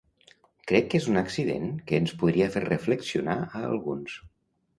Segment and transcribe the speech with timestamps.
[0.69, 4.19] Crec que és un accident que ens podria fer reflexionar a alguns.